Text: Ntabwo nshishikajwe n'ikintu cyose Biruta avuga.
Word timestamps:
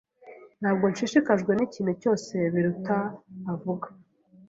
Ntabwo 0.59 0.85
nshishikajwe 0.91 1.51
n'ikintu 1.55 1.93
cyose 2.01 2.33
Biruta 2.53 2.97
avuga. 3.53 3.87